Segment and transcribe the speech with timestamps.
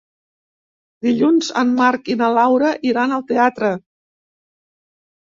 [1.07, 3.69] Dilluns en Marc i na Laura iran al teatre.